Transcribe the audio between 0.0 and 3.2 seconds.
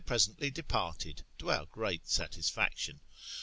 sently departed, to our ^i;reat satisfaction.